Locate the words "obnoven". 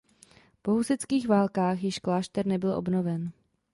2.75-3.31